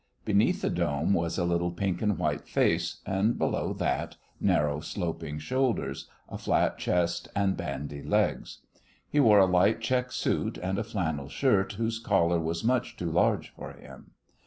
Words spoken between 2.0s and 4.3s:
and white face, and below that